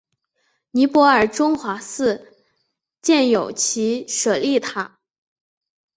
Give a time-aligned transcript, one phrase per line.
[0.71, 2.33] 尼泊尔中华寺
[3.03, 4.97] 建有其舍利塔。